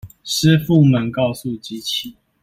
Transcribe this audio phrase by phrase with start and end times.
[0.25, 2.17] 師傅們告訴機器